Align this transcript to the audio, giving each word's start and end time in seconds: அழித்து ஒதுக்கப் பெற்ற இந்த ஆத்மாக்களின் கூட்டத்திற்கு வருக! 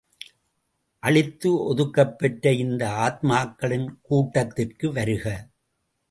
அழித்து 1.03 1.49
ஒதுக்கப் 1.65 2.15
பெற்ற 2.17 2.53
இந்த 2.53 2.83
ஆத்மாக்களின் 3.01 3.87
கூட்டத்திற்கு 4.01 4.91
வருக! 4.91 5.25